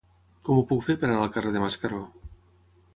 Com 0.47 0.61
ho 0.61 0.63
puc 0.71 0.81
fer 0.87 0.95
per 1.03 1.07
anar 1.11 1.19
al 1.27 1.31
carrer 1.37 1.55
de 1.59 1.65
Mascaró? 1.67 2.05